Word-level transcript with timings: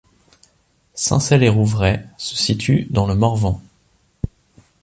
Sincey-lès-Rouvray 0.95 2.03
se 2.17 2.35
situe 2.35 2.87
dans 2.89 3.05
le 3.05 3.13
Morvan. 3.13 3.61